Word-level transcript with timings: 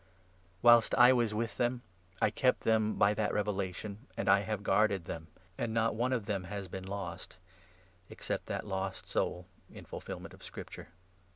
Whilst 0.63 0.95
I 0.95 1.13
was 1.13 1.35
with 1.35 1.57
them, 1.57 1.83
I 2.19 2.29
it 2.29 2.35
kept 2.35 2.61
them 2.61 2.95
by 2.95 3.13
that 3.13 3.31
revelation, 3.31 4.07
and 4.17 4.27
I 4.27 4.39
have 4.39 4.63
guarded 4.63 5.05
them; 5.05 5.27
and 5.59 5.75
not 5.75 5.93
one 5.93 6.11
of 6.11 6.25
them 6.25 6.45
has 6.45 6.67
been 6.67 6.87
lost, 6.87 7.37
except 8.09 8.47
that 8.47 8.65
lost 8.65 9.07
soul— 9.07 9.45
in 9.71 9.85
fulfil 9.85 10.19
ment.of 10.19 10.43
Scripture. 10.43 10.87